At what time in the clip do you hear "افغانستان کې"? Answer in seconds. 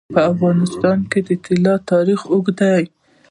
0.31-1.19